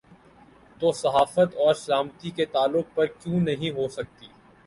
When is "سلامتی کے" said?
1.75-2.45